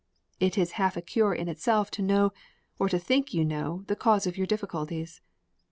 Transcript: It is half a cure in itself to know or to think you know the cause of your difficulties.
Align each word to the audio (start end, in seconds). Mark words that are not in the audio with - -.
It 0.39 0.57
is 0.57 0.71
half 0.81 0.97
a 0.97 1.01
cure 1.03 1.31
in 1.31 1.47
itself 1.47 1.91
to 1.91 2.01
know 2.01 2.33
or 2.79 2.89
to 2.89 2.97
think 2.97 3.35
you 3.35 3.45
know 3.45 3.83
the 3.85 3.95
cause 3.95 4.25
of 4.25 4.35
your 4.35 4.47
difficulties. 4.47 5.21